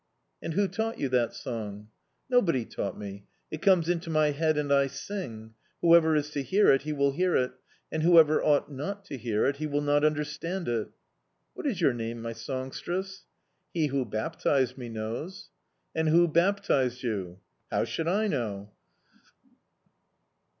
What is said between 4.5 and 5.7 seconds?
and I sing;